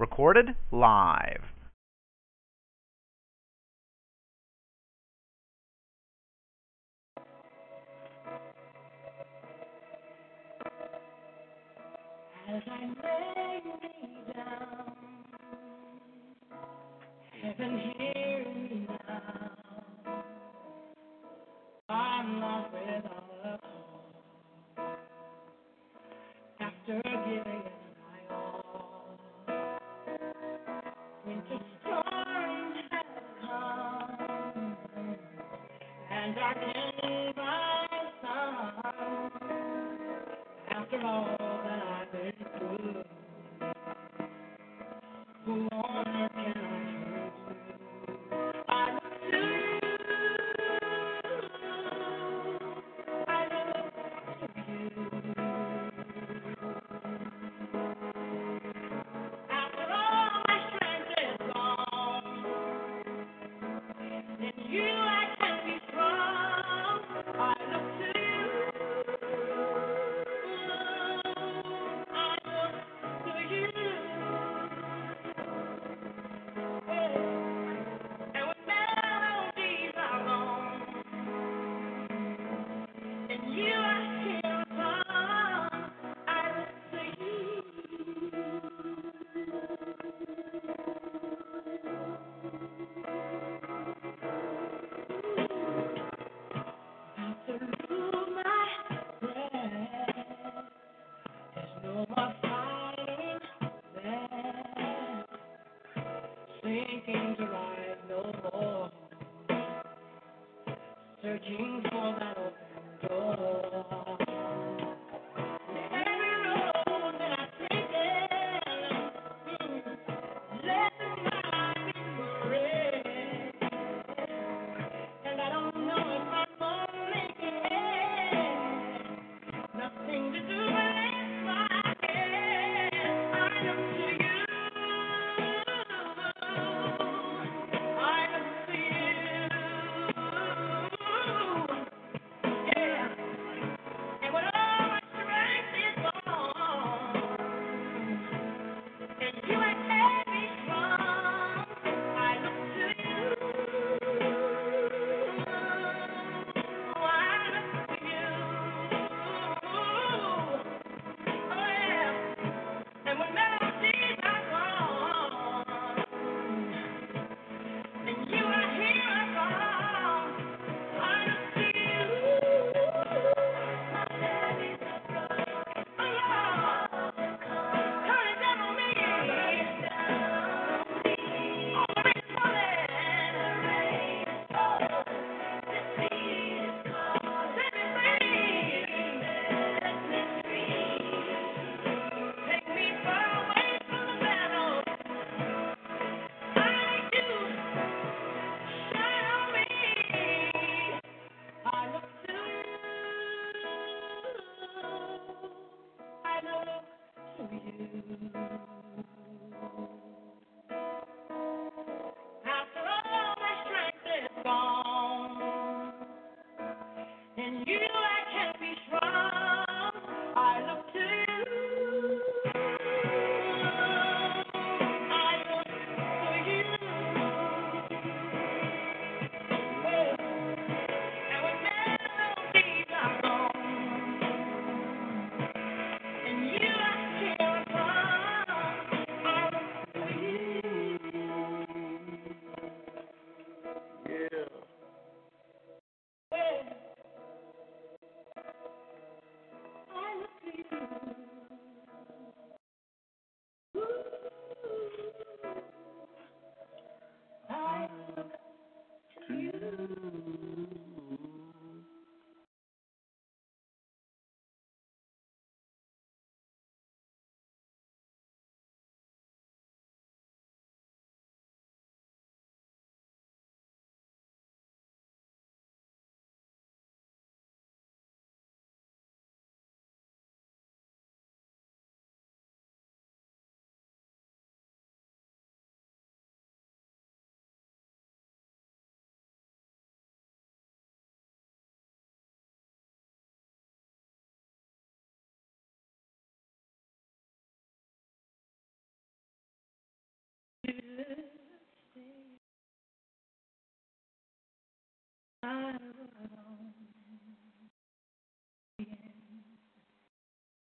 [0.00, 1.42] Recorded live.
[12.48, 14.96] As I lay me down,
[17.42, 19.50] heaven hear me now.
[21.90, 24.96] I'm not without a cause.
[26.58, 27.79] After giving
[36.30, 37.88] and darkened my
[38.22, 39.32] sun.
[40.70, 43.04] After all that I've been through,
[45.46, 45.68] who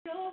[0.04, 0.32] Your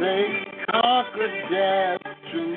[0.00, 2.56] They conquer death to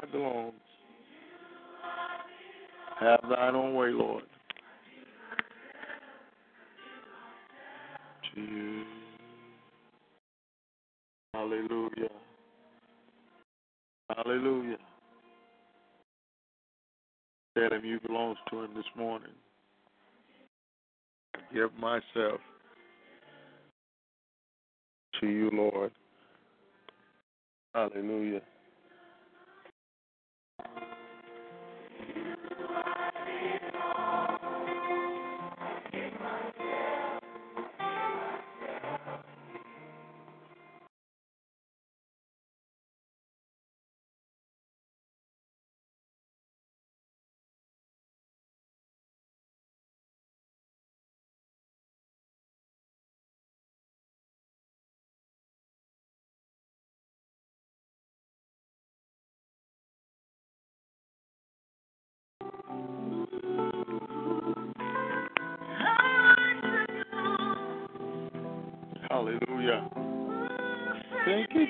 [0.00, 0.52] to you I belong.
[3.00, 4.24] Have thine own way, Lord.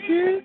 [0.09, 0.44] Thank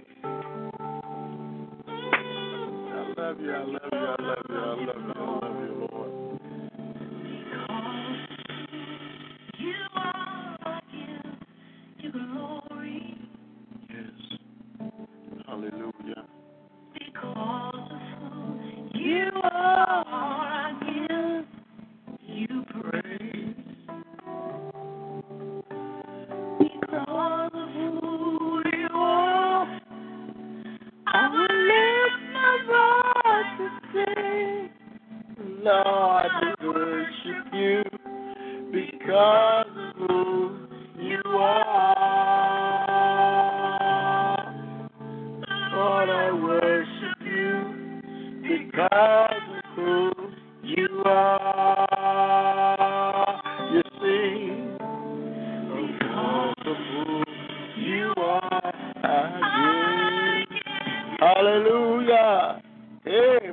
[61.19, 62.61] Hallelujah.
[63.03, 63.51] Hey,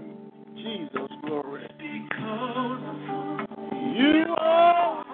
[0.55, 1.67] Jesus, glory.
[3.97, 5.05] You are.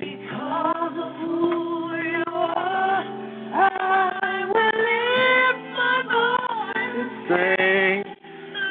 [0.00, 3.04] Because of who you are,
[3.52, 7.98] I will lift my voice and sing.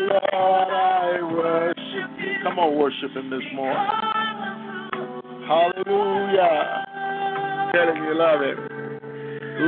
[0.07, 2.33] Lord, I worship you.
[2.43, 3.77] Come on, worship Him this morning.
[5.47, 6.86] Hallelujah.
[8.07, 8.57] You love him.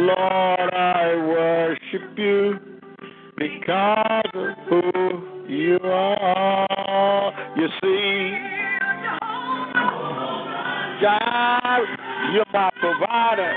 [0.07, 2.57] Lord, I worship you
[3.37, 7.33] because of who you are.
[7.57, 8.37] You see,
[11.01, 11.83] God,
[12.31, 13.53] you're my provider.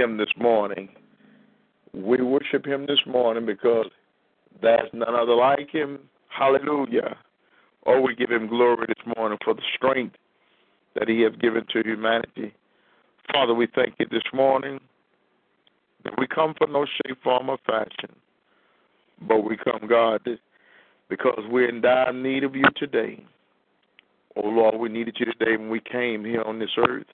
[0.00, 0.88] Him this morning.
[1.92, 3.86] We worship him this morning because
[4.62, 5.98] there's none other like him.
[6.28, 7.16] Hallelujah.
[7.86, 10.16] Oh, we give him glory this morning for the strength
[10.94, 12.54] that he has given to humanity.
[13.32, 14.80] Father, we thank you this morning
[16.04, 18.14] that we come for no shape, form, or fashion,
[19.28, 20.22] but we come, God,
[21.08, 23.24] because we're in dire need of you today.
[24.36, 27.06] Oh, Lord, we needed you today when we came here on this earth,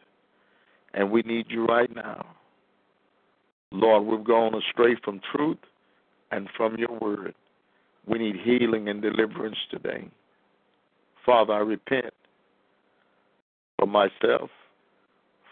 [0.94, 2.26] and we need you right now.
[3.72, 5.58] Lord, we've gone astray from truth
[6.30, 7.34] and from your word.
[8.06, 10.08] We need healing and deliverance today.
[11.24, 12.14] Father, I repent
[13.78, 14.50] for myself,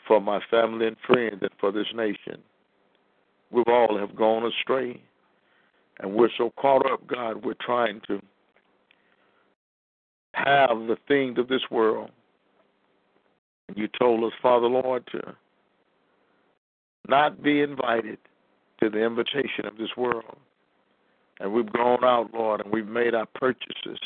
[0.07, 2.41] for my family and friends, and for this nation.
[3.51, 5.01] We've all have gone astray,
[5.99, 8.21] and we're so caught up, God, we're trying to
[10.35, 12.11] have the things of this world.
[13.69, 15.35] And you told us, Father Lord, to
[17.09, 18.19] not be invited
[18.81, 20.37] to the invitation of this world.
[21.41, 23.99] And we've gone out, Lord, and we've made our purchases.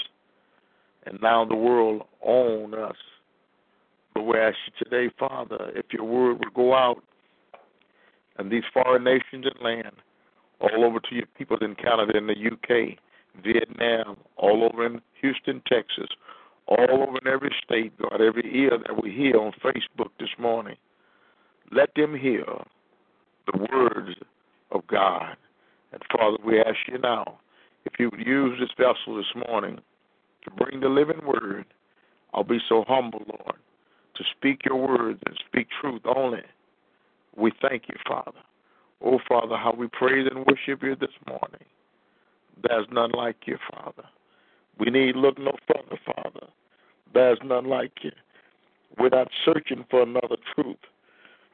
[1.07, 2.97] And now the world owns us.
[4.15, 7.03] But we ask you today, Father, if your word would go out
[8.39, 9.93] and these foreign nations and land,
[10.61, 12.99] all over to your people in Canada, in the UK,
[13.45, 16.09] Vietnam, all over in Houston, Texas,
[16.67, 20.77] all over in every state, God, every ear that we hear on Facebook this morning.
[21.71, 22.45] Let them hear
[23.53, 24.17] the words
[24.71, 25.37] of God.
[25.93, 27.39] And Father, we ask you now
[27.85, 29.79] if you would use this vessel this morning
[30.45, 31.65] to bring the living word.
[32.35, 33.57] I'll be so humble, Lord,
[34.17, 36.43] to speak your words and speak truth only.
[37.37, 38.39] We thank you, Father.
[39.03, 41.65] Oh, Father, how we praise and worship you this morning.
[42.63, 44.03] There's none like you, Father.
[44.79, 46.47] We need look no further, Father.
[47.15, 48.13] There's none like you.
[48.99, 50.77] We're not searching for another truth.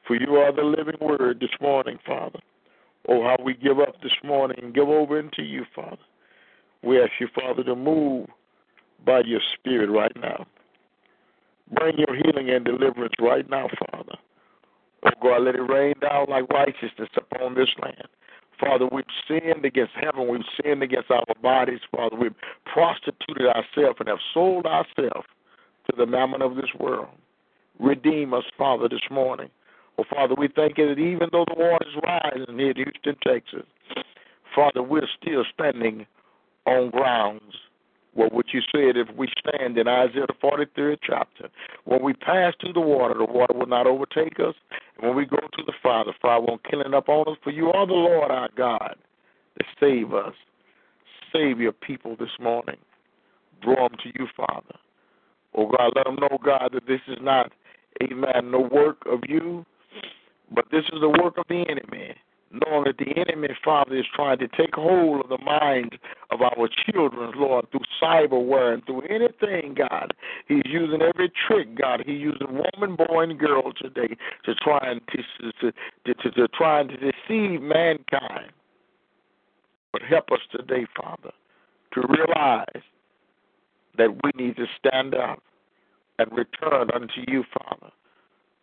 [0.07, 2.39] For you are the living word this morning, Father.
[3.07, 5.97] Oh, how we give up this morning and give over into you, Father.
[6.83, 8.27] We ask you, Father, to move
[9.05, 10.45] by your Spirit right now.
[11.71, 14.15] Bring your healing and deliverance right now, Father.
[15.05, 18.07] Oh, God, let it rain down like righteousness upon this land.
[18.59, 20.27] Father, we've sinned against heaven.
[20.27, 22.15] We've sinned against our bodies, Father.
[22.15, 22.35] We've
[22.71, 25.27] prostituted ourselves and have sold ourselves
[25.89, 27.09] to the mammon of this world.
[27.79, 29.49] Redeem us, Father, this morning.
[29.97, 33.65] Oh, Father, we thank you that even though the waters rise here in Houston, Texas,
[34.53, 36.05] Father, we're still standing
[36.65, 37.53] on grounds
[38.15, 41.49] well, what you said, if we stand in Isaiah the 43rd chapter,
[41.83, 44.55] when we pass through the water, the water will not overtake us.
[44.97, 47.37] And when we go to the fire, the fire won't kill it up on us.
[47.43, 48.95] For you are the Lord our God
[49.57, 50.33] that save us.
[51.33, 52.77] Save your people this morning.
[53.61, 54.75] Draw them to you, Father.
[55.53, 57.51] Oh, God, let them know, God, that this is not,
[58.01, 59.65] amen, no work of you,
[60.51, 62.15] but this is the work of the enemy
[62.51, 65.95] knowing that the enemy, Father, is trying to take hold of the minds
[66.31, 70.13] of our children, Lord, through cyberware and through anything, God.
[70.47, 72.03] He's using every trick, God.
[72.05, 74.15] He's using woman, boy, and girl today
[74.45, 78.51] to try and to, to, to, to, try and to deceive mankind.
[79.91, 81.31] But help us today, Father,
[81.93, 82.83] to realize
[83.97, 85.41] that we need to stand up
[86.19, 87.91] and return unto you, Father.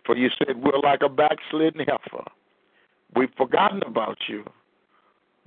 [0.05, 2.25] For you said we're like a backslidden heifer
[3.15, 4.45] We've forgotten about you,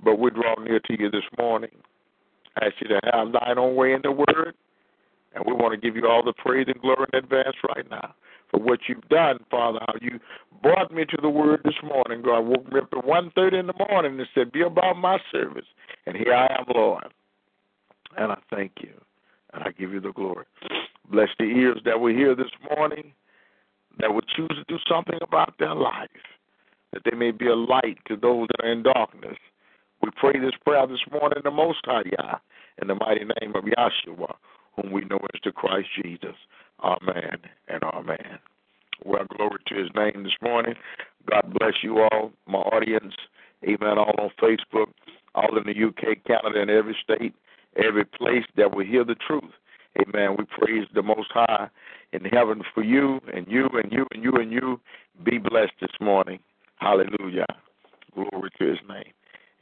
[0.02, 1.70] but we draw near to you this morning.
[2.60, 4.54] I ask you to have thine own way in the word,
[5.34, 8.14] and we want to give you all the praise and glory in advance right now
[8.50, 10.20] for what you've done, Father, how you
[10.62, 12.22] brought me to the word this morning.
[12.22, 15.18] God woke me up at one thirty in the morning and said, Be about my
[15.32, 15.66] service.
[16.06, 17.12] And here I am, Lord.
[18.16, 18.92] And I thank you.
[19.52, 20.44] And I give you the glory.
[21.10, 23.12] Bless the ears that were here this morning
[23.98, 26.08] that would choose to do something about their life
[26.92, 29.36] that they may be a light to those that are in darkness.
[30.02, 32.38] We pray this prayer this morning in the Most High Yah,
[32.80, 34.34] in the mighty name of Yahshua,
[34.76, 36.36] whom we know as the Christ Jesus.
[36.82, 37.38] Amen
[37.68, 38.38] and amen.
[39.04, 40.74] Well, glory to his name this morning.
[41.30, 43.14] God bless you all, my audience.
[43.64, 43.98] Amen.
[43.98, 44.86] All on Facebook,
[45.34, 47.34] all in the UK, Canada, and every state,
[47.76, 49.52] every place that will hear the truth.
[50.00, 50.36] Amen.
[50.38, 51.68] We praise the Most High
[52.12, 54.80] in heaven for you and you and you and you and you.
[55.24, 56.38] Be blessed this morning.
[56.76, 57.46] Hallelujah.
[58.14, 59.12] Glory to his name.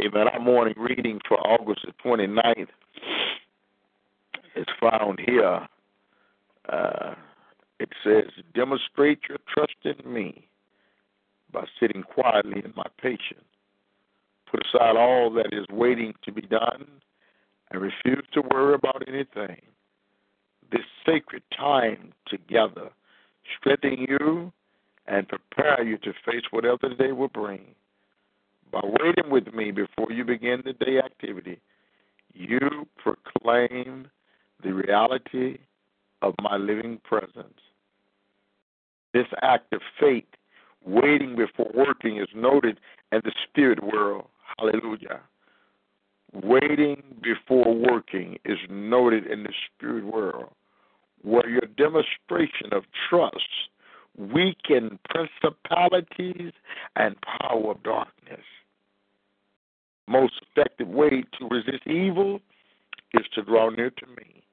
[0.03, 0.29] Amen.
[0.29, 2.67] Our morning reading for August the 29th
[4.57, 5.67] is found here.
[6.69, 7.15] Uh,
[7.79, 10.49] it says, Demonstrate your trust in me
[11.53, 13.45] by sitting quietly in my patience.
[14.51, 16.87] Put aside all that is waiting to be done
[17.71, 19.61] and refuse to worry about anything.
[20.75, 22.91] This sacred time together
[23.57, 24.53] strengthen you
[25.07, 27.77] and prepare you to face whatever the day will bring.
[28.73, 31.61] By waiting with me before you begin the day activity,
[32.33, 34.09] you proclaim
[34.65, 35.59] the reality
[36.23, 37.61] of my living presence.
[39.13, 40.25] This act of faith,
[40.85, 42.81] waiting before working, is noted
[43.13, 44.27] in the spirit world.
[44.59, 45.21] Hallelujah.
[46.33, 50.51] Waiting before working is noted in the spirit world,
[51.25, 53.49] where your demonstration of trust
[54.17, 56.53] weaken principalities
[56.97, 58.45] and power of darkness.
[60.07, 62.41] Most effective way to resist evil
[63.15, 64.45] is to draw near to me.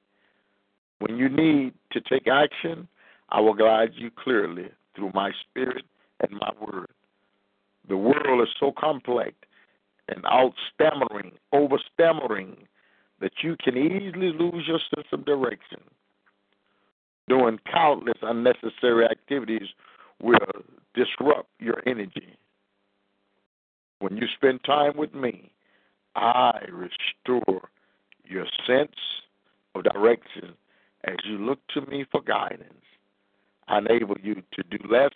[0.98, 2.88] When you need to take action,
[3.28, 5.84] I will guide you clearly through my spirit
[6.20, 6.88] and my word.
[7.88, 9.34] The world is so complex
[10.08, 12.56] and out stammering, over stammering,
[13.20, 15.80] that you can easily lose your sense of direction
[17.32, 19.68] doing countless unnecessary activities
[20.20, 20.36] will
[20.94, 22.36] disrupt your energy.
[24.00, 25.50] When you spend time with me,
[26.14, 27.70] I restore
[28.24, 28.96] your sense
[29.74, 30.52] of direction
[31.04, 32.84] as you look to me for guidance.
[33.66, 35.14] I enable you to do less.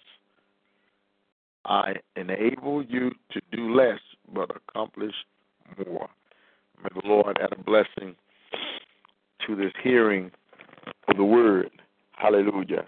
[1.67, 4.01] I enable you to do less
[4.33, 5.15] but accomplish
[5.87, 6.09] more.
[6.83, 8.15] May the Lord add a blessing
[9.47, 10.31] to this hearing
[11.09, 11.71] of the word.
[12.17, 12.85] Hallelujah.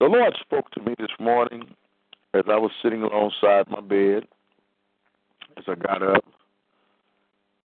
[0.00, 1.62] The Lord spoke to me this morning
[2.34, 4.26] as I was sitting alongside my bed,
[5.56, 6.24] as I got up,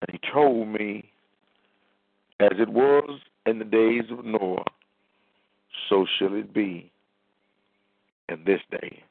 [0.01, 1.11] and he told me,
[2.40, 4.64] as it was in the days of Noah,
[5.88, 6.90] so shall it be
[8.28, 9.03] in this day.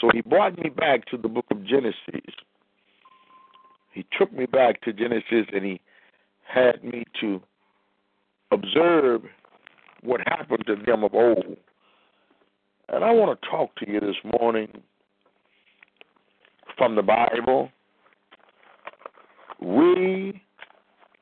[0.00, 2.34] So he brought me back to the book of Genesis.
[3.92, 5.80] He took me back to Genesis and he
[6.44, 7.40] had me to
[8.50, 9.22] observe
[10.02, 11.56] what happened to them of old.
[12.88, 14.68] And I want to talk to you this morning
[16.76, 17.70] from the Bible.
[19.60, 20.40] We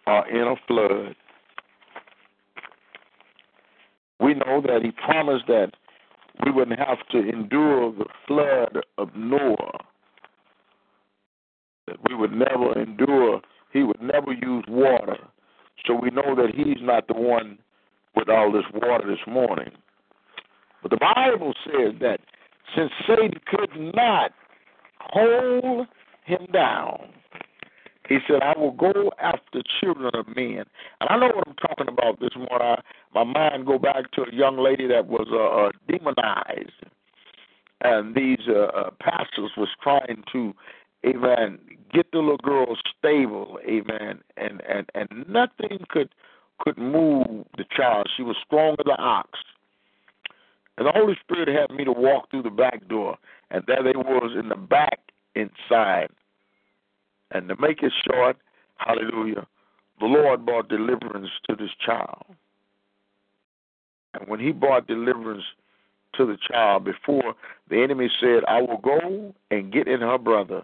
[0.06, 1.16] are in a flood.
[4.20, 5.72] We know that he promised that
[6.44, 9.78] we wouldn't have to endure the flood of Noah,
[11.86, 13.40] that we would never endure,
[13.72, 15.18] he would never use water.
[15.86, 17.58] So we know that he's not the one
[18.16, 19.70] with all this water this morning.
[20.82, 22.20] But the Bible says that
[22.76, 24.32] since Satan could not
[25.00, 25.86] hold
[26.24, 27.10] him down,
[28.08, 30.64] he said, I will go after children of men.
[31.00, 32.60] And I know what I'm talking about this morning.
[32.60, 32.80] I,
[33.14, 36.70] my mind go back to a young lady that was uh, uh, demonized.
[37.82, 40.54] And these uh, uh, pastors was trying to,
[41.04, 41.58] amen,
[41.92, 44.20] get the little girl stable, amen.
[44.36, 46.08] And, and, and nothing could
[46.58, 48.08] could move the child.
[48.16, 49.30] She was strong as an ox.
[50.78, 53.16] And the Holy Spirit had me to walk through the back door.
[53.50, 55.00] And there they was in the back
[55.34, 56.08] inside
[57.30, 58.36] and to make it short,
[58.76, 59.46] hallelujah,
[60.00, 62.24] the Lord brought deliverance to this child.
[64.14, 65.44] And when he brought deliverance
[66.14, 67.34] to the child, before
[67.68, 70.62] the enemy said, I will go and get in her brother,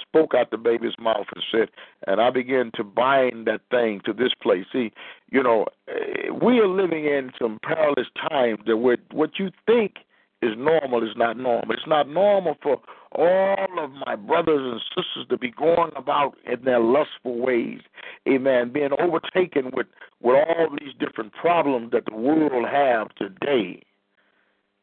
[0.00, 1.68] spoke out the baby's mouth and said,
[2.06, 4.64] and I began to bind that thing to this place.
[4.72, 4.92] See,
[5.30, 9.96] you know, eh, we are living in some perilous times that where what you think
[10.40, 11.72] is normal is not normal.
[11.72, 12.80] It's not normal for
[13.12, 17.80] all of my brothers and sisters to be going about in their lustful ways.
[18.28, 18.72] Amen.
[18.72, 19.86] Being overtaken with,
[20.20, 23.82] with all these different problems that the world have today.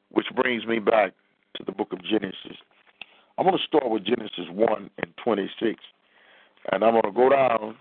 [0.09, 1.13] Which brings me back
[1.57, 2.57] to the book of Genesis.
[3.37, 5.79] I'm going to start with Genesis 1 and 26.
[6.71, 7.75] And I'm going to go down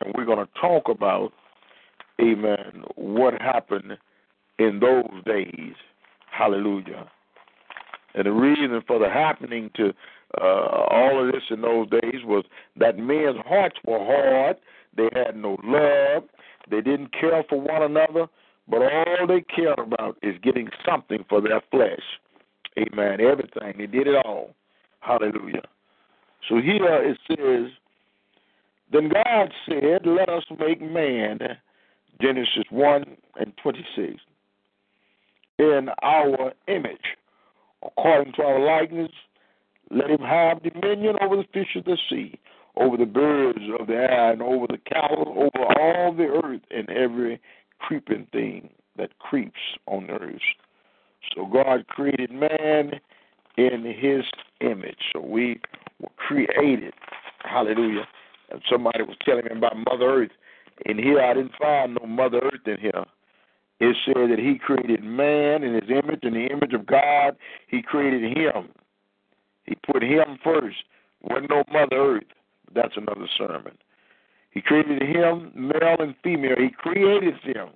[0.00, 1.32] and we're going to talk about,
[2.20, 3.98] amen, what happened
[4.58, 5.74] in those days
[6.30, 7.10] Hallelujah.
[8.14, 9.92] And the reason for the happening to
[10.40, 12.44] uh, all of this in those days was
[12.76, 14.56] that men's hearts were hard.
[14.96, 16.24] They had no love.
[16.70, 18.26] They didn't care for one another.
[18.68, 22.00] But all they cared about is getting something for their flesh.
[22.78, 23.20] Amen.
[23.20, 23.74] Everything.
[23.78, 24.54] They did it all.
[25.00, 25.62] Hallelujah.
[26.48, 27.72] So here it says,
[28.92, 31.38] Then God said, Let us make man,
[32.20, 34.20] Genesis 1 and 26
[35.58, 37.16] in our image,
[37.84, 39.12] according to our likeness.
[39.90, 42.38] Let him have dominion over the fish of the sea,
[42.76, 46.88] over the birds of the air, and over the cattle, over all the earth, and
[46.90, 47.40] every
[47.78, 50.40] creeping thing that creeps on the earth.
[51.34, 53.00] So God created man
[53.56, 54.24] in his
[54.60, 54.98] image.
[55.12, 55.60] So we
[56.00, 56.94] were created.
[57.40, 58.06] Hallelujah.
[58.50, 60.30] And somebody was telling me about Mother Earth.
[60.86, 63.04] And here, I didn't find no Mother Earth in here
[63.80, 67.80] it said that he created man in his image, in the image of God, he
[67.80, 68.68] created him.
[69.64, 70.76] He put him first.
[71.22, 72.24] Wasn't no Mother Earth.
[72.74, 73.76] That's another sermon.
[74.50, 76.56] He created him, male and female.
[76.58, 77.70] He created them.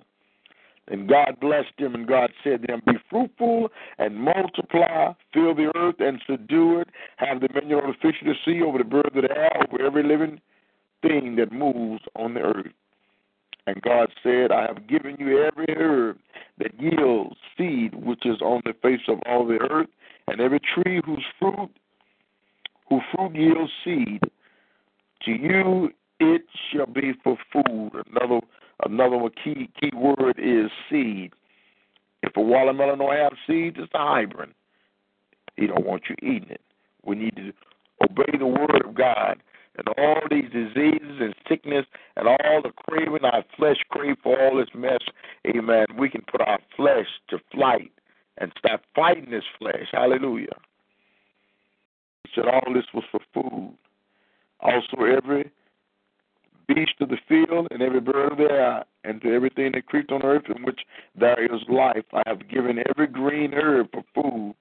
[0.87, 5.71] And God blessed them, and God said to them, Be fruitful and multiply, fill the
[5.75, 9.15] earth and subdue it, have dominion over the fish of the sea, over the birds
[9.15, 10.39] of the air, over every living
[11.01, 12.71] thing that moves on the earth.
[13.67, 16.17] And God said, I have given you every herb
[16.59, 19.89] that yields seed which is on the face of all the earth,
[20.27, 21.71] and every tree whose fruit
[22.89, 24.21] whose fruit yields seed.
[25.23, 25.89] To you
[26.19, 27.91] it shall be for food.
[28.11, 28.39] Another
[28.83, 31.33] another one key key word is seed.
[32.23, 34.49] If a watermelon don't have seeds, it's a hybrid.
[35.55, 36.61] He don't want you eating it.
[37.03, 37.53] We need to
[38.03, 39.41] obey the word of God
[39.77, 41.85] and all these diseases and sickness
[42.15, 44.99] and all the craving our flesh crave for all this mess,
[45.47, 47.91] amen, we can put our flesh to flight
[48.37, 49.87] and stop fighting this flesh.
[49.91, 50.55] Hallelujah.
[52.23, 53.77] He said all this was for food.
[54.61, 55.51] Also, every
[56.67, 60.11] beast of the field and every bird of the air, and to everything that creeps
[60.11, 60.81] on earth in which
[61.15, 64.55] there is life, I have given every green herb for food,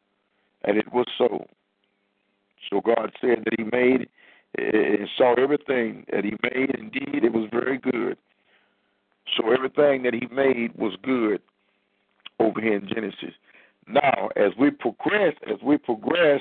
[0.65, 1.47] and it was so.
[2.71, 4.09] So God said that He made
[4.57, 6.75] and saw everything that he made.
[6.79, 8.17] Indeed, it was very good.
[9.37, 11.41] So everything that he made was good
[12.39, 13.35] over here in Genesis.
[13.87, 16.41] Now, as we progress, as we progress,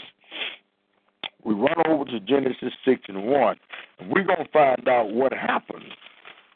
[1.44, 3.58] we run over to Genesis six and one,
[4.00, 5.94] and we're gonna find out what happened.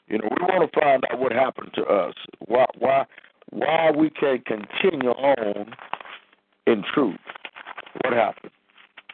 [0.08, 2.14] You know, we want to find out what happened to us.
[2.40, 3.06] Why, why,
[3.50, 5.76] why we can't continue on
[6.66, 7.20] in truth.
[8.04, 8.52] What happened?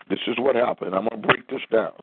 [0.10, 0.94] This is what happened.
[0.94, 1.94] I'm gonna break this down.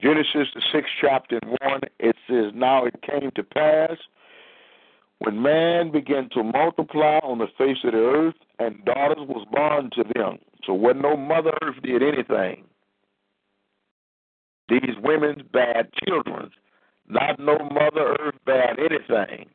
[0.00, 3.96] Genesis the sixth chapter and one, it says, Now it came to pass
[5.20, 9.90] when man began to multiply on the face of the earth, and daughters was born
[9.94, 10.38] to them.
[10.66, 12.64] So when no mother earth did anything,
[14.68, 16.50] these women's bad children,
[17.08, 19.46] not no mother earth bad anything.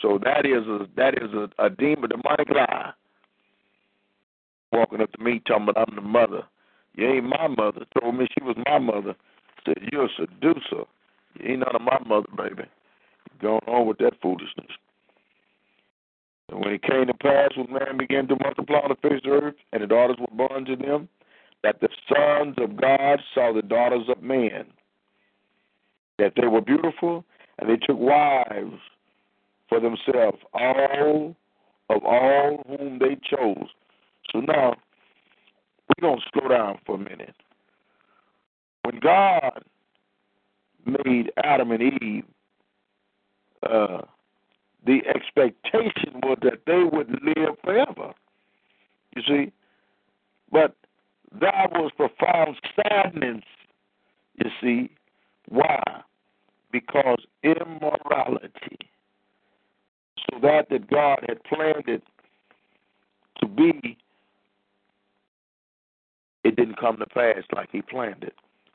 [0.00, 2.92] So that is a that is a, a demon demonic lie.
[4.72, 6.42] Walking up to me talking about I'm the mother.
[6.94, 7.84] You ain't my mother.
[8.00, 9.14] Told me she was my mother.
[9.64, 10.84] Said you're a seducer.
[11.38, 12.68] You ain't none of my mother, baby.
[13.40, 14.72] Going on with that foolishness.
[16.52, 19.46] And when it came to pass, when man began to multiply the face of the
[19.46, 21.08] earth, and the daughters were born to them,
[21.62, 24.66] that the sons of God saw the daughters of men,
[26.18, 27.24] that they were beautiful,
[27.58, 28.78] and they took wives
[29.70, 31.34] for themselves, all
[31.88, 33.68] of all whom they chose.
[34.30, 34.74] So now,
[35.88, 37.34] we're going to slow down for a minute.
[38.82, 39.64] When God
[40.84, 42.24] made Adam and Eve,
[43.62, 44.02] uh,
[44.84, 48.12] the expectation was that they would live forever.
[49.14, 49.52] You see?
[50.50, 50.74] But
[51.40, 53.42] there was profound sadness,
[54.36, 54.90] you see.
[55.48, 55.82] Why?
[56.70, 58.78] Because immorality.
[60.30, 62.02] So that that God had planned it
[63.40, 63.96] to be,
[66.44, 68.34] it didn't come to pass like he planned it.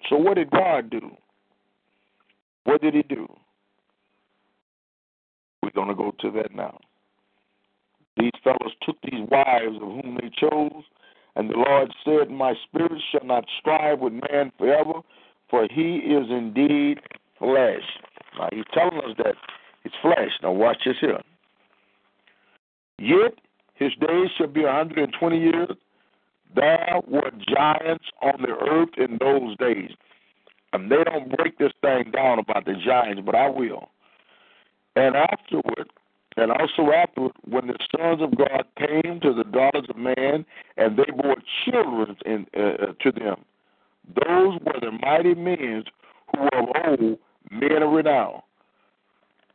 [0.09, 1.11] So what did God do?
[2.63, 3.27] What did he do?
[5.67, 6.79] We're going to go to that now.
[8.15, 10.83] These fellows took these wives of whom they chose,
[11.35, 15.01] and the Lord said, My spirit shall not strive with man forever,
[15.49, 16.99] for he is indeed
[17.37, 17.83] flesh.
[18.39, 19.35] Now he's telling us that
[19.83, 20.31] it's flesh.
[20.41, 21.19] Now watch this here.
[22.97, 23.33] Yet
[23.75, 25.69] his days shall be a hundred and twenty years.
[26.55, 29.91] There were giants on the earth in those days.
[30.71, 33.89] And they don't break this thing down about the giants, but I will.
[34.97, 35.91] And afterward,
[36.37, 40.43] and also afterward, when the sons of God came to the daughters of man,
[40.75, 43.45] and they bore children in, uh, to them,
[44.15, 45.83] those were the mighty men
[46.31, 47.19] who were of old,
[47.51, 48.41] men of renown.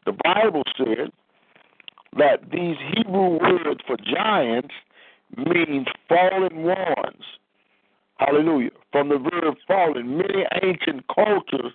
[0.06, 1.10] The Bible said
[2.18, 4.74] that these Hebrew words for giants
[5.36, 7.24] means fallen ones.
[8.18, 8.70] Hallelujah.
[8.92, 11.72] From the verb fallen, many ancient cultures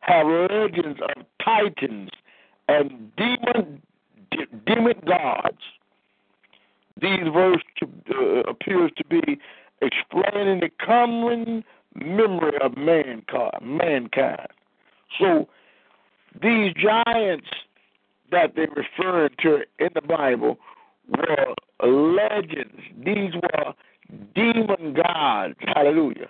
[0.00, 2.10] have legends of titans
[2.70, 3.82] and demon
[4.66, 5.58] demon gods.
[7.00, 9.38] These verse to, uh, appears to be
[9.82, 11.64] explaining the common
[11.94, 13.62] memory of mankind.
[13.62, 14.48] Mankind.
[15.18, 15.48] So
[16.40, 17.48] these giants
[18.30, 20.58] that they refer to in the Bible
[21.08, 22.80] were legends.
[23.04, 23.74] These were
[24.34, 25.56] demon gods.
[25.66, 26.28] Hallelujah.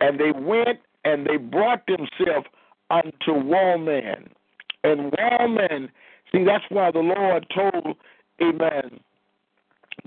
[0.00, 2.46] And they went and they brought themselves
[2.90, 4.30] unto woman.
[4.86, 5.90] And woman,
[6.30, 7.96] see, that's why the Lord told,
[8.40, 9.00] amen,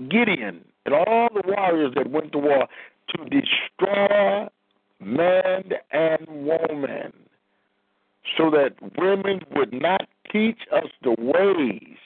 [0.08, 2.66] Gideon and all the warriors that went to war
[3.10, 4.48] to destroy
[5.00, 7.12] man and woman
[8.38, 11.96] so that women would not teach us the ways.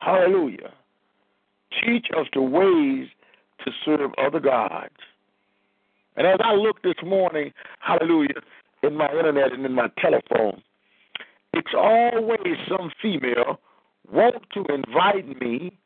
[0.00, 0.72] Hallelujah.
[1.84, 3.08] Teach us the ways
[3.64, 4.94] to serve other gods.
[6.16, 8.40] And as I look this morning, hallelujah,
[8.82, 10.62] in my internet and in my telephone,
[11.56, 13.58] it's always some female
[14.12, 15.78] want to invite me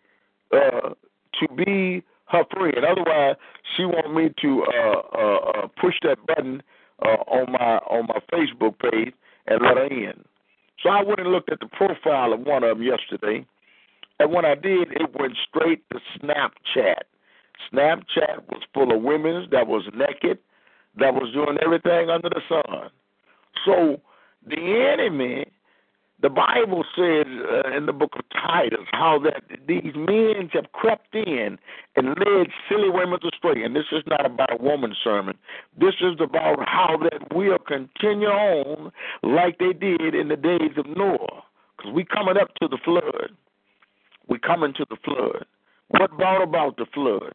[0.52, 0.90] uh,
[1.38, 2.84] to be her friend.
[2.84, 3.36] Otherwise,
[3.76, 6.62] she want me to uh, uh, uh, push that button
[7.02, 9.14] uh, on my on my Facebook page
[9.46, 10.24] and let her in.
[10.82, 13.46] So I went and looked at the profile of one of them yesterday,
[14.18, 17.02] and when I did, it went straight to Snapchat.
[17.72, 20.38] Snapchat was full of women that was naked,
[20.98, 22.90] that was doing everything under the sun.
[23.64, 24.00] So
[24.46, 25.46] the enemy
[26.22, 31.14] the Bible says uh, in the book of Titus how that these men have crept
[31.14, 31.58] in
[31.96, 33.62] and led silly women astray.
[33.62, 35.36] And this is not about a woman's sermon.
[35.78, 38.92] This is about how that we'll continue on
[39.22, 41.42] like they did in the days of Noah.
[41.76, 43.30] Because we coming up to the flood.
[44.28, 45.46] We coming to the flood.
[45.88, 47.34] What brought about the flood?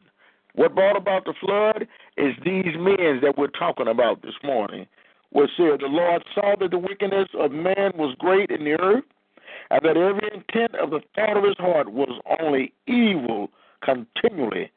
[0.54, 1.86] What brought about the flood
[2.16, 4.86] is these men that we're talking about this morning
[5.32, 9.04] was said, The Lord saw that the wickedness of man was great in the earth,
[9.70, 13.50] and that every intent of the thought of his heart was only evil
[13.82, 14.70] continually.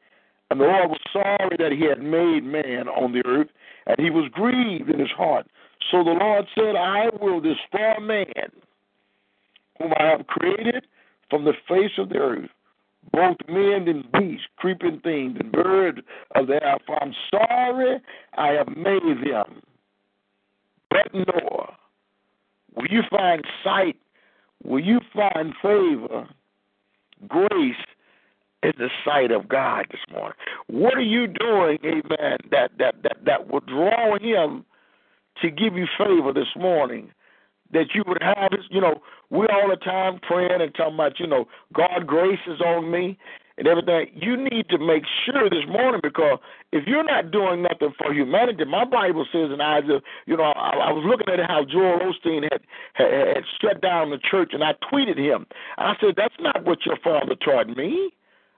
[0.50, 3.48] And the Lord was sorry that he had made man on the earth,
[3.86, 5.46] and he was grieved in his heart.
[5.90, 8.50] So the Lord said, I will destroy man,
[9.78, 10.86] whom I have created
[11.30, 12.50] from the face of the earth,
[13.12, 15.98] both men and beasts, creeping things, and birds
[16.34, 16.78] of the air.
[16.84, 18.00] For I'm sorry
[18.36, 19.62] I have made them.
[20.90, 21.76] But Noah,
[22.74, 23.96] will you find sight?
[24.62, 26.28] Will you find favor,
[27.26, 27.74] grace
[28.62, 30.36] in the sight of God this morning?
[30.66, 34.64] What are you doing, amen, that that that, that will draw him
[35.40, 37.12] to give you favor this morning?
[37.72, 39.00] That you would have you know,
[39.30, 43.16] we all the time praying and talking about, you know, God grace is on me
[43.60, 44.08] and everything.
[44.14, 46.38] You need to make sure this morning because
[46.72, 50.88] if you're not doing nothing for humanity, my Bible says in Isaiah, you know, I,
[50.88, 52.62] I was looking at how Joel Osteen had,
[52.94, 55.46] had had shut down the church, and I tweeted him.
[55.76, 58.10] I said, "That's not what your father taught me."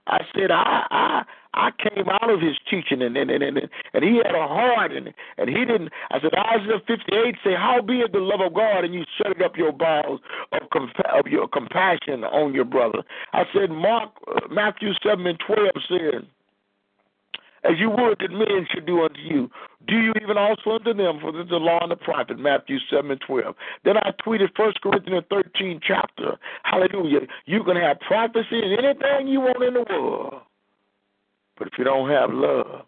[0.06, 1.24] I said, I I
[1.54, 4.92] I came out of his teaching and and and, and, and he had a heart
[4.92, 5.90] and and he didn't.
[6.10, 9.40] I said Isaiah 58 say, "How be it the love of God and you shut
[9.42, 10.20] up your bowels
[10.52, 13.02] of compa- of your compassion on your brother."
[13.32, 16.26] I said Mark uh, Matthew 7 and 12 said
[17.64, 19.50] as you would that men should do unto you.
[19.86, 21.18] Do you even also unto them?
[21.20, 23.54] For this is the law and the prophet, Matthew 7 and 12.
[23.84, 26.38] Then I tweeted 1 Corinthians 13 chapter.
[26.64, 27.20] Hallelujah.
[27.46, 30.42] You can have prophecy and anything you want in the world.
[31.58, 32.82] But if you don't have love,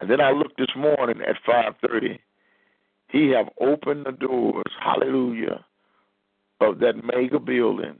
[0.00, 2.18] and then I looked this morning at 5.30,
[3.08, 5.64] he have opened the doors, hallelujah,
[6.60, 7.98] of that mega building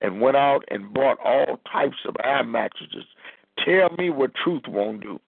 [0.00, 3.04] and went out and bought all types of air mattresses.
[3.64, 5.20] Tell me what truth won't do.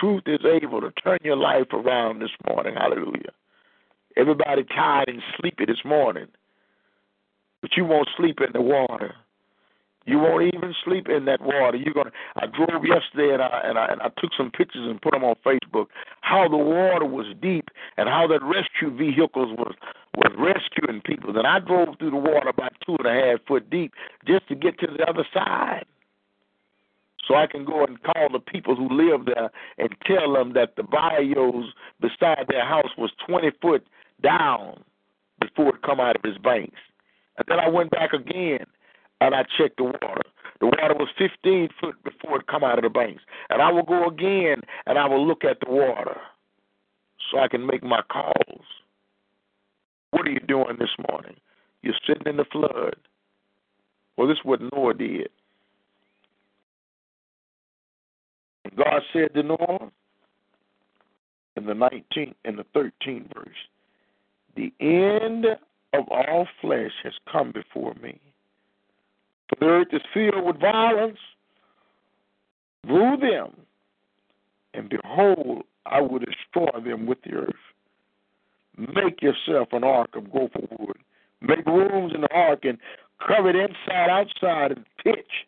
[0.00, 2.74] Truth is able to turn your life around this morning.
[2.74, 3.32] Hallelujah.
[4.16, 6.28] Everybody tired and sleepy this morning,
[7.60, 9.14] but you won't sleep in the water.
[10.04, 11.76] You won't even sleep in that water.
[11.76, 12.10] You're gonna.
[12.36, 15.22] I drove yesterday and I and I and I took some pictures and put them
[15.22, 15.86] on Facebook.
[16.22, 19.74] How the water was deep and how that rescue vehicles was
[20.16, 21.36] was rescuing people.
[21.36, 23.94] And I drove through the water about two and a half foot deep
[24.26, 25.86] just to get to the other side
[27.26, 30.76] so I can go and call the people who live there and tell them that
[30.76, 33.86] the bayous beside their house was 20 foot
[34.22, 34.82] down
[35.40, 36.78] before it come out of its banks.
[37.38, 38.66] And then I went back again
[39.20, 40.22] and I checked the water.
[40.60, 43.22] The water was 15 foot before it come out of the banks.
[43.50, 46.18] And I will go again and I will look at the water
[47.30, 48.64] so I can make my calls.
[50.10, 51.36] What are you doing this morning?
[51.82, 52.96] You're sitting in the flood.
[54.16, 55.30] Well, this is what Noah did.
[58.76, 59.90] God said to Noah
[61.56, 63.48] in the 19th and the 13th verse,
[64.56, 65.46] The end
[65.92, 68.20] of all flesh has come before me.
[69.48, 71.18] For the earth is filled with violence.
[72.86, 73.52] Rule them,
[74.74, 77.54] and behold, I will destroy them with the earth.
[78.76, 80.96] Make yourself an ark of gopher wood.
[81.40, 82.78] Make rooms in the ark and
[83.24, 85.46] cover it inside, outside, and pitch.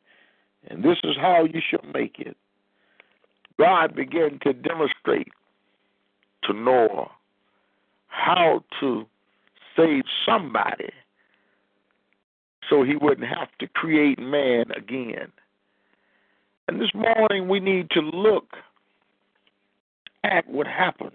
[0.68, 2.36] And this is how you shall make it.
[3.58, 5.28] God began to demonstrate
[6.44, 7.10] to Noah
[8.08, 9.06] how to
[9.76, 10.90] save somebody
[12.68, 15.30] so he wouldn't have to create man again.
[16.68, 18.54] And this morning we need to look
[20.22, 21.12] at what happened.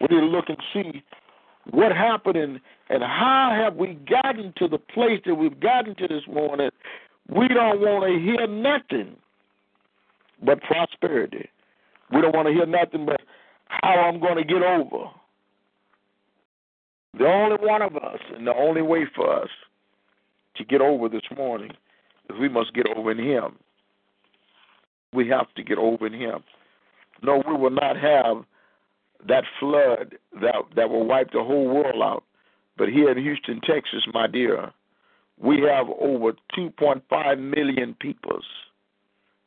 [0.00, 1.02] We need to look and see
[1.70, 6.08] what happened and, and how have we gotten to the place that we've gotten to
[6.08, 6.70] this morning.
[7.28, 9.16] We don't want to hear nothing
[10.42, 11.48] but prosperity.
[12.12, 13.20] We don't want to hear nothing but
[13.66, 15.10] how I'm going to get over.
[17.18, 19.48] The only one of us and the only way for us
[20.56, 21.70] to get over this morning
[22.28, 23.56] is we must get over in Him.
[25.12, 26.42] We have to get over in Him.
[27.22, 28.44] No, we will not have
[29.28, 32.24] that flood that that will wipe the whole world out.
[32.78, 34.72] But here in Houston, Texas, my dear,
[35.36, 38.44] we have over 2.5 million peoples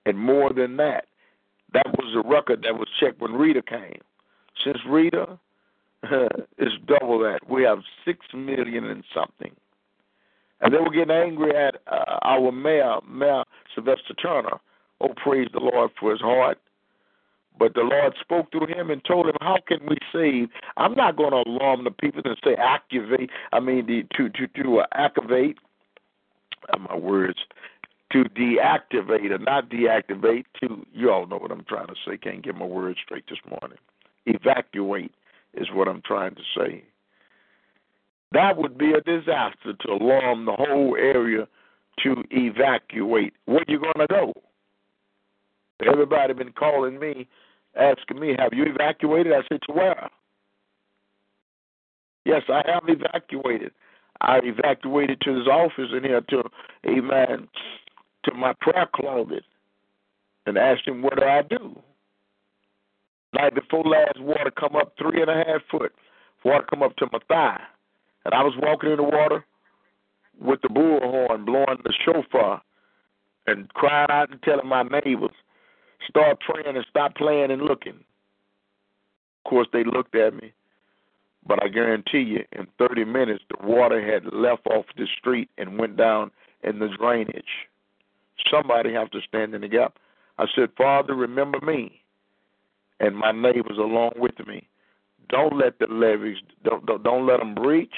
[0.05, 1.05] and more than that.
[1.73, 4.01] That was the record that was checked when Rita came.
[4.63, 5.39] Since Rita,
[6.57, 7.39] it's double that.
[7.49, 9.51] We have six million and something.
[10.61, 13.43] And they were getting angry at uh, our mayor, Mayor
[13.73, 14.59] Sylvester Turner.
[15.01, 16.57] Oh, praise the Lord for his heart.
[17.59, 21.17] But the Lord spoke through him and told him, "How can we save?" I'm not
[21.17, 23.29] going to alarm the people and say activate.
[23.51, 25.57] I mean, the, to to to uh, activate.
[26.73, 27.37] Uh, my words
[28.13, 32.17] to deactivate or not deactivate to you all know what I'm trying to say.
[32.17, 33.79] Can't get my words straight this morning.
[34.25, 35.13] Evacuate
[35.55, 36.83] is what I'm trying to say.
[38.31, 41.47] That would be a disaster to alarm the whole area
[42.03, 43.33] to evacuate.
[43.45, 44.33] Where you gonna go?
[45.85, 47.27] Everybody been calling me,
[47.75, 50.09] asking me, "Have you evacuated?" I said, "To where?"
[52.25, 53.73] Yes, I have evacuated.
[54.21, 56.49] I evacuated to his office in here to,
[56.87, 57.49] amen,
[58.25, 59.43] to my prayer closet
[60.45, 61.79] and asked him, what do I do?
[63.33, 65.93] Night before last, water come up three and a half foot.
[66.43, 67.61] Water come up to my thigh.
[68.25, 69.43] And I was walking in the water
[70.39, 72.61] with the bullhorn blowing the shofar
[73.47, 75.31] and crying out and telling my neighbors,
[76.07, 77.95] start praying and stop playing and looking.
[79.45, 80.53] Of course, they looked at me,
[81.45, 85.77] but I guarantee you, in 30 minutes, the water had left off the street and
[85.77, 86.31] went down
[86.63, 87.67] in the drainage.
[88.53, 89.97] Somebody have to stand in the gap.
[90.37, 92.01] I said, Father, remember me
[92.99, 94.67] and my neighbors along with me.
[95.29, 97.93] Don't let the levees, don't, don't, don't let them breach.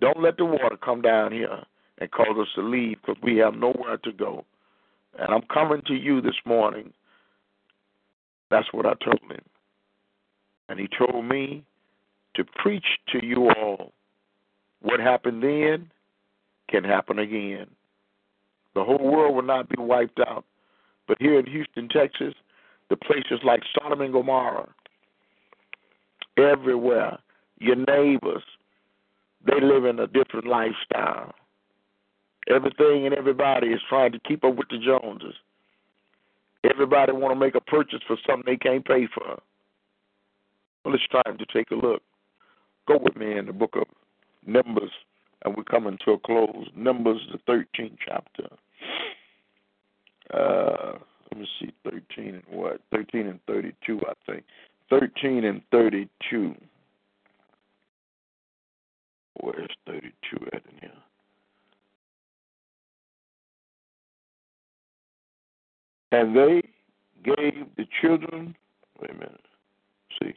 [0.00, 1.64] Don't let the water come down here
[1.98, 4.44] and cause us to leave because we have nowhere to go.
[5.18, 6.92] And I'm coming to you this morning.
[8.50, 9.42] That's what I told him.
[10.68, 11.64] And he told me
[12.34, 13.92] to preach to you all
[14.82, 15.90] what happened then
[16.68, 17.66] can happen again.
[18.76, 20.44] The whole world will not be wiped out.
[21.08, 22.34] But here in Houston, Texas,
[22.90, 24.68] the places like Sodom and Gomorrah,
[26.36, 27.18] everywhere,
[27.58, 28.42] your neighbors,
[29.46, 31.34] they live in a different lifestyle.
[32.50, 35.36] Everything and everybody is trying to keep up with the Joneses.
[36.70, 39.40] Everybody want to make a purchase for something they can't pay for.
[40.84, 42.02] Well, it's time to take a look.
[42.86, 43.86] Go with me in the book of
[44.46, 44.92] Numbers,
[45.44, 46.68] and we're coming to a close.
[46.76, 48.50] Numbers, the 13th chapter.
[50.32, 50.98] Uh,
[51.30, 52.80] let me see, 13 and what?
[52.92, 54.44] 13 and 32, I think.
[54.90, 56.54] 13 and 32.
[59.40, 60.90] Where's 32 at in here?
[66.12, 66.62] And they
[67.24, 68.54] gave the children,
[69.00, 69.40] wait a minute,
[70.20, 70.34] see,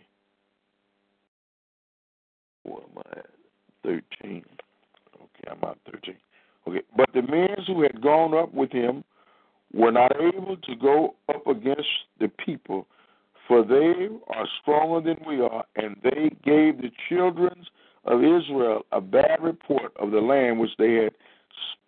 [2.63, 3.29] where am I at?
[3.83, 4.01] 13.
[4.21, 6.15] Okay, I'm at 13.
[6.67, 9.03] Okay, but the men who had gone up with him
[9.73, 11.87] were not able to go up against
[12.19, 12.87] the people,
[13.47, 17.65] for they are stronger than we are, and they gave the children
[18.05, 21.13] of Israel a bad report of the land which they had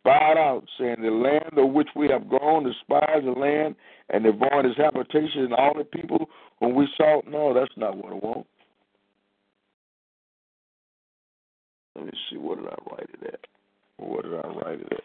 [0.02, 3.76] spied out, saying, The land of which we have gone spy the land,
[4.10, 6.30] and the void is habitation, and all the people
[6.60, 7.22] whom we saw.
[7.27, 8.48] No, that's not what I want.
[11.95, 13.51] Let me see, what did I write it at?
[14.02, 15.02] What did I write it at?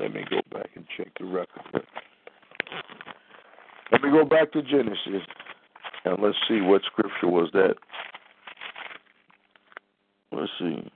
[0.00, 1.86] Let me go back and check the record.
[3.92, 5.26] Let me go back to Genesis
[6.04, 7.74] and let's see what scripture was that.
[10.32, 10.90] Let's see.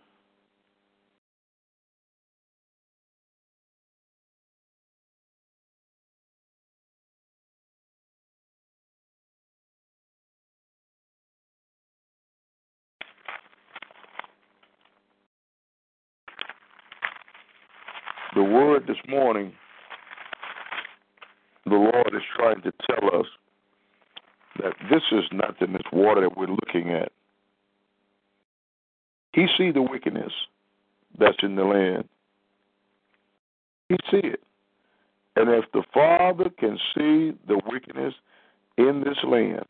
[18.35, 19.53] The word this morning,
[21.67, 23.27] the Lord is trying to tell us
[24.59, 27.13] that this is nothing, this water that we're looking at.
[29.33, 30.33] He see the wickedness
[31.19, 32.09] that's in the land.
[33.89, 34.41] He see it.
[35.37, 38.15] And if the Father can see the wickedness
[38.77, 39.65] in this land,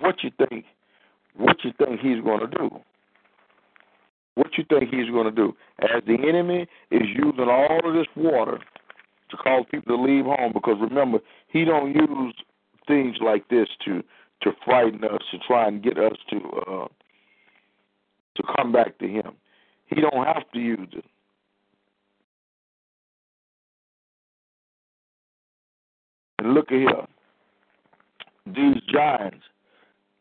[0.00, 0.64] what you think
[1.36, 2.68] what you think he's going to do?
[4.38, 5.52] What you think he's going to do?
[5.80, 8.60] As the enemy is using all of this water
[9.30, 12.34] to cause people to leave home, because remember, he don't use
[12.86, 14.00] things like this to
[14.42, 16.86] to frighten us, to try and get us to uh,
[18.36, 19.32] to come back to him.
[19.86, 21.04] He don't have to use it.
[26.38, 27.06] And look at here.
[28.46, 29.42] These giants.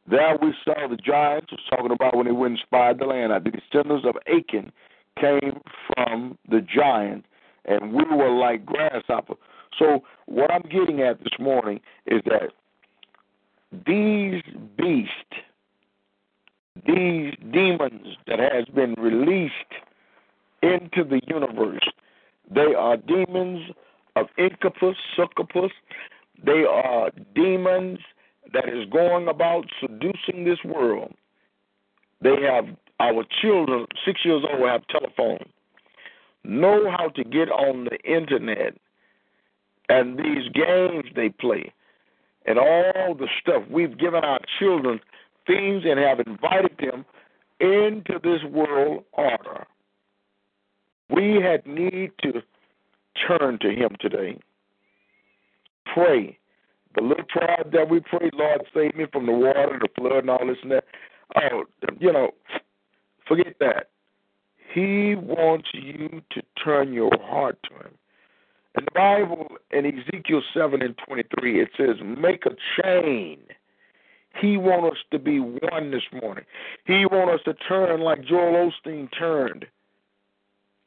[0.09, 3.33] There we saw the giants was talking about when they went and spied the land.
[3.33, 4.71] The descendants of Achan
[5.19, 7.25] came from the giant,
[7.65, 9.35] and we were like grasshopper.
[9.77, 12.51] So what I'm getting at this morning is that
[13.85, 14.41] these
[14.77, 15.11] beasts,
[16.85, 19.53] these demons that has been released
[20.61, 21.87] into the universe,
[22.49, 23.71] they are demons
[24.15, 25.71] of incubus, succubus.
[26.43, 27.99] They are demons
[28.53, 31.13] that is going about seducing this world.
[32.21, 32.65] They have
[32.99, 35.45] our children, six years old, have telephone,
[36.43, 38.75] know how to get on the internet,
[39.89, 41.71] and these games they play,
[42.45, 44.99] and all the stuff we've given our children
[45.45, 47.05] things and have invited them
[47.59, 49.65] into this world order,
[51.09, 52.41] we had need to
[53.27, 54.37] turn to Him today.
[55.93, 56.37] Pray.
[56.95, 60.29] The little prayer that we pray, Lord, save me from the water, the flood, and
[60.29, 60.85] all this and that.
[61.35, 61.65] Oh,
[61.99, 62.31] you know,
[63.27, 63.89] forget that.
[64.73, 67.93] He wants you to turn your heart to Him.
[68.77, 73.39] In the Bible, in Ezekiel 7 and 23, it says, Make a chain.
[74.39, 76.45] He wants us to be one this morning.
[76.85, 79.65] He wants us to turn like Joel Osteen turned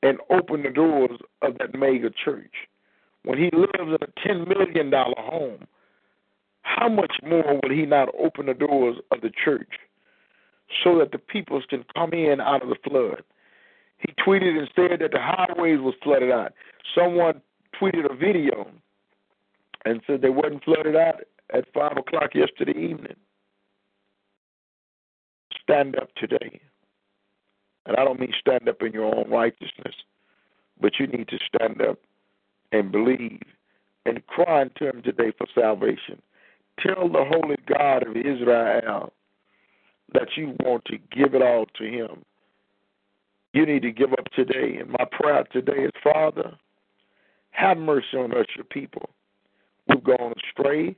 [0.02, 2.54] and open the doors of that mega church.
[3.24, 5.66] When he lives in a $10 million home,
[6.76, 9.72] how much more will he not open the doors of the church
[10.84, 13.22] so that the peoples can come in out of the flood?
[13.98, 16.52] He tweeted and said that the highways was flooded out.
[16.94, 17.42] Someone
[17.80, 18.70] tweeted a video
[19.84, 21.22] and said they wasn't flooded out
[21.52, 23.16] at five o'clock yesterday evening.
[25.62, 26.60] Stand up today.
[27.86, 29.94] And I don't mean stand up in your own righteousness,
[30.80, 31.98] but you need to stand up
[32.72, 33.40] and believe
[34.06, 36.22] and cry unto him today for salvation.
[36.78, 39.12] Tell the Holy God of Israel
[40.14, 42.24] that you want to give it all to him.
[43.52, 44.76] You need to give up today.
[44.80, 46.56] And my prayer today is, Father,
[47.50, 49.10] have mercy on us, your people.
[49.88, 50.96] We've gone astray.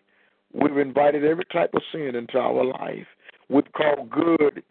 [0.53, 3.07] We've invited every type of sin into our life.
[3.49, 4.63] We've called good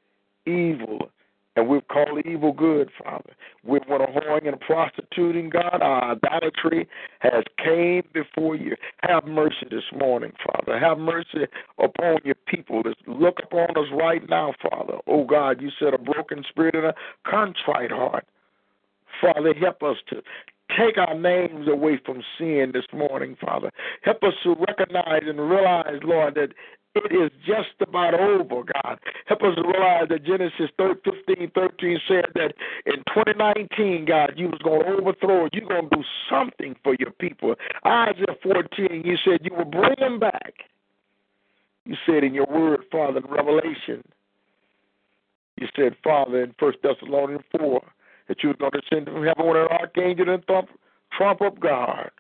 [0.46, 1.10] evil
[1.56, 3.34] and we've called evil good, Father.
[3.64, 5.82] We've went a whoring and a prostituting, God.
[5.82, 6.88] Our idolatry
[7.20, 8.76] has came before you.
[9.04, 10.80] Have mercy this morning, Father.
[10.80, 11.48] Have mercy
[11.78, 12.84] upon your people.
[13.06, 15.00] Look upon us right now, Father.
[15.08, 16.96] Oh God, you said a broken spirit and a
[17.30, 18.26] contrite heart.
[19.20, 20.22] Father, help us to
[20.78, 23.72] take our names away from sin this morning, Father.
[24.04, 26.54] Help us to recognize and realize, Lord, that
[26.94, 29.00] it is just about over, God.
[29.26, 32.54] Help us realize that Genesis 15, 13 said that
[32.86, 35.54] in 2019, God, you was going to overthrow it.
[35.54, 37.56] You're going to do something for your people.
[37.86, 40.54] Isaiah 14, you said you will bring them back.
[41.86, 44.04] You said in your word, Father, in Revelation,
[45.58, 47.82] you said, Father, in First Thessalonians 4,
[48.28, 50.70] that you were going to send from heaven with an archangel and trump,
[51.18, 52.12] trump up God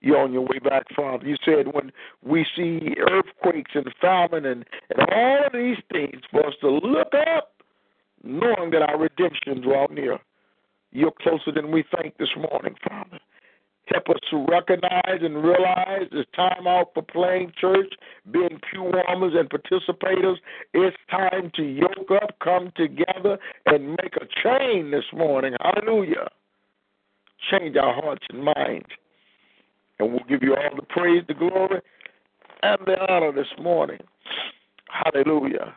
[0.00, 1.26] you're on your way back, Father.
[1.26, 1.90] You said when
[2.22, 7.12] we see earthquakes and famine and, and all of these things, for us to look
[7.36, 7.54] up,
[8.22, 10.18] knowing that our redemption draw near.
[10.90, 13.18] You're closer than we think this morning, Father.
[13.86, 17.94] Help us to recognize and realize it's time out for playing church,
[18.30, 20.36] being pew warmers and participators.
[20.74, 25.54] It's time to yoke up, come together, and make a change this morning.
[25.60, 26.28] Hallelujah.
[27.50, 28.88] Change our hearts and minds.
[29.98, 31.80] And we'll give you all the praise, the glory,
[32.62, 33.98] and the honor this morning.
[34.88, 35.74] Hallelujah.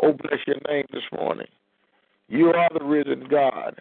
[0.00, 1.46] Oh, bless your name this morning.
[2.28, 3.78] You are the risen God.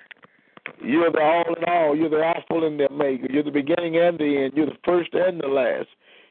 [0.84, 1.96] You're the all in all.
[1.96, 3.28] You're the Alpha and the Omega.
[3.32, 4.54] You're the beginning and the end.
[4.56, 5.88] You're the first and the last.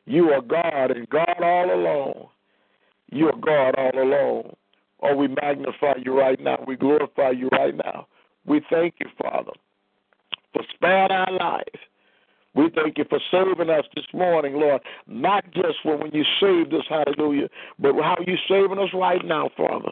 [0.06, 2.27] You are God and God all alone.
[3.11, 4.55] You are God all alone.
[5.02, 6.65] Oh, we magnify you right now.
[6.66, 8.06] We glorify you right now.
[8.47, 9.52] We thank you, Father,
[10.52, 11.78] for sparing our lives
[12.55, 14.81] we thank you for saving us this morning, Lord.
[15.06, 17.48] Not just for when you saved us, hallelujah,
[17.78, 19.90] but how you saving us right now, Father.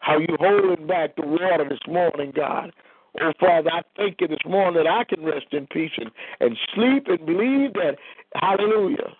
[0.00, 2.72] How you holding back the water this morning, God.
[3.20, 6.10] Oh, Father, I thank you this morning that I can rest in peace and,
[6.40, 7.96] and sleep and believe that,
[8.34, 9.12] hallelujah,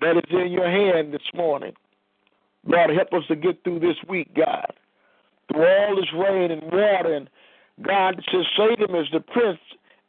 [0.00, 1.74] that it's in your hand this morning.
[2.66, 4.72] Lord, help us to get through this week, God.
[5.52, 7.28] Through all this rain and water, and
[7.82, 9.58] God says Satan is the prince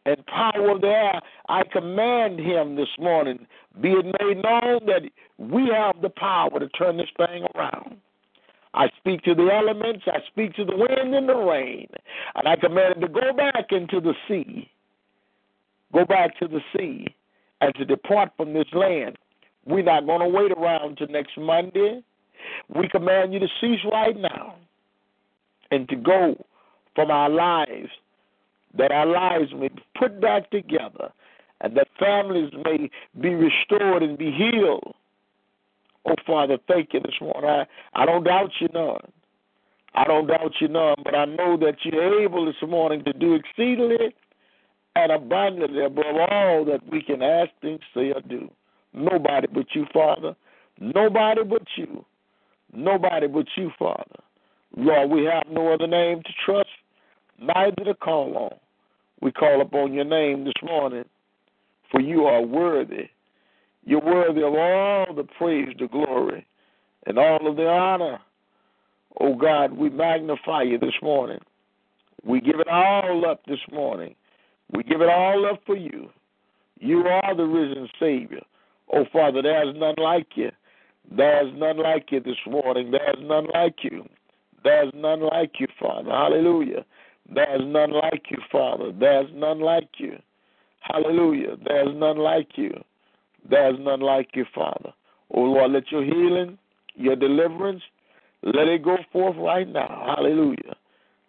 [0.06, 1.19] and power of the air,
[1.49, 3.45] I command him this morning,
[3.82, 5.02] be it made known that
[5.38, 7.98] we have the power to turn this thing around.
[8.73, 11.88] I speak to the elements, I speak to the wind and the rain,
[12.36, 14.69] and I command it to go back into the sea.
[15.94, 17.07] Go back to the sea
[17.61, 19.18] and to depart from this land.
[19.65, 22.03] We're not going to wait around till next Monday.
[22.76, 24.56] We command you to cease right now
[25.72, 26.36] and to go
[26.95, 27.90] from our lives
[28.77, 31.11] that our lives may be put back together
[31.61, 32.89] and that families may
[33.22, 34.93] be restored and be healed.
[36.07, 37.49] Oh, Father, thank you this morning.
[37.49, 39.11] I, I don't doubt you none.
[39.95, 43.34] I don't doubt you none, but I know that you're able this morning to do
[43.34, 44.14] exceedingly
[44.95, 48.49] and abundantly above all that we can ask, think, say, or do.
[48.93, 50.35] Nobody but you, Father.
[50.80, 52.06] Nobody but you.
[52.73, 54.19] Nobody but you, Father.
[54.76, 56.69] Lord, we have no other name to trust,
[57.39, 58.57] neither to call on.
[59.22, 61.06] We call upon your name this morning,
[61.92, 63.10] for you are worthy.
[63.86, 66.46] You're worthy of all the praise, the glory,
[67.06, 68.20] and all of the honor.
[69.20, 71.40] Oh God, we magnify you this morning.
[72.24, 74.16] We give it all up this morning.
[74.74, 76.10] We give it all up for you.
[76.80, 78.42] You are the risen Savior.
[78.92, 80.52] Oh Father, there's none like you.
[81.16, 82.92] There's none like you this morning.
[82.92, 84.08] There's none like you.
[84.64, 86.10] There's none like you, Father.
[86.10, 86.84] Hallelujah.
[87.34, 88.91] There's none like you, Father.
[88.97, 90.18] There's none like you.
[90.81, 91.57] Hallelujah.
[91.65, 92.72] There's none like you.
[93.49, 94.91] There's none like you, Father.
[95.34, 96.57] Oh Lord, let your healing,
[96.95, 97.81] your deliverance,
[98.43, 100.14] let it go forth right now.
[100.15, 100.76] Hallelujah.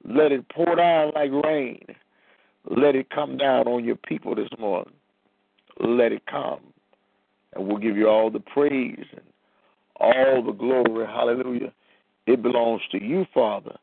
[0.04, 1.80] Let it pour down like rain.
[2.68, 4.94] Let it come down on your people this morning.
[5.80, 6.60] Let it come.
[7.54, 9.24] And we'll give you all the praise and
[9.98, 11.06] all the glory.
[11.06, 11.72] Hallelujah.
[12.26, 13.76] It belongs to you, Father.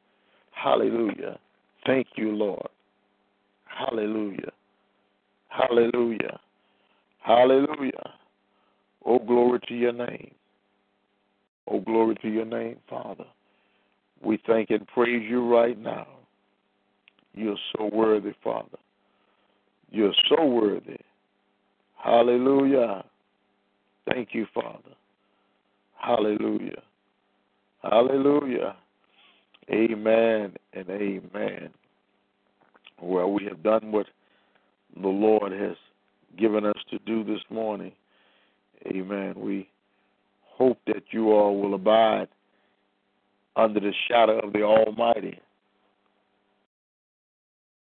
[0.51, 1.39] Hallelujah.
[1.85, 2.67] Thank you, Lord.
[3.65, 4.51] Hallelujah.
[5.49, 6.39] Hallelujah.
[7.19, 8.11] Hallelujah.
[9.05, 10.31] Oh, glory to your name.
[11.67, 13.25] Oh, glory to your name, Father.
[14.21, 16.07] We thank and praise you right now.
[17.33, 18.77] You're so worthy, Father.
[19.91, 20.97] You're so worthy.
[21.97, 23.03] Hallelujah.
[24.09, 24.95] Thank you, Father.
[25.95, 26.81] Hallelujah.
[27.81, 28.75] Hallelujah.
[29.71, 31.69] Amen and amen.
[33.01, 34.07] Well, we have done what
[35.01, 35.75] the Lord has
[36.37, 37.91] given us to do this morning.
[38.87, 39.33] Amen.
[39.37, 39.69] We
[40.41, 42.27] hope that you all will abide
[43.55, 45.39] under the shadow of the Almighty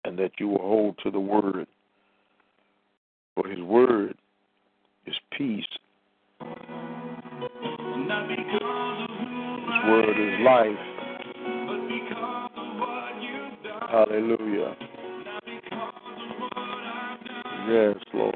[0.05, 1.67] and that you will hold to the Word.
[3.35, 4.17] For His Word
[5.07, 5.65] is peace.
[6.41, 6.49] His
[9.87, 10.98] Word is life.
[13.91, 14.77] Hallelujah.
[17.71, 18.35] Yes, Lord.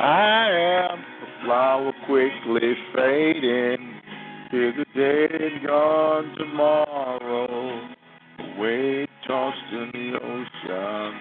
[0.00, 4.00] I am a flower quickly fading.
[4.52, 7.90] Here's the day and gone tomorrow.
[8.56, 11.12] Away tossed in the ocean.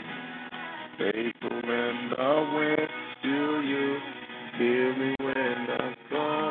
[0.99, 2.89] Faithful in the wind.
[3.19, 3.97] Still you
[4.59, 6.50] hear me when I call.